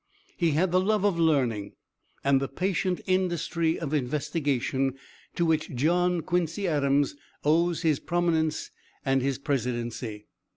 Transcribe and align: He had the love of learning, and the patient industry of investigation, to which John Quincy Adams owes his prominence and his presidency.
He 0.35 0.53
had 0.53 0.71
the 0.71 0.79
love 0.79 1.03
of 1.05 1.19
learning, 1.19 1.73
and 2.23 2.41
the 2.41 2.47
patient 2.47 3.01
industry 3.05 3.77
of 3.79 3.93
investigation, 3.93 4.95
to 5.35 5.45
which 5.45 5.75
John 5.75 6.21
Quincy 6.21 6.67
Adams 6.67 7.15
owes 7.43 7.83
his 7.83 7.99
prominence 7.99 8.71
and 9.05 9.21
his 9.21 9.37
presidency. 9.37 10.25